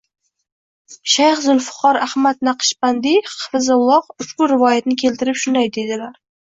Shayx 1.15 1.43
Zulfiqor 1.49 2.01
Ahmad 2.07 2.41
Naqshbandiy 2.49 3.23
hafizahulloh 3.35 4.13
ushbu 4.27 4.53
rivoyatni 4.55 5.03
keltirib, 5.05 5.43
shunday 5.45 5.75
deydilar 5.79 6.23